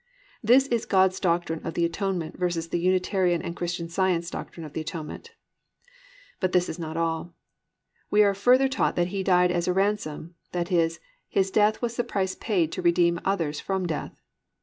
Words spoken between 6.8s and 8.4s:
all. We are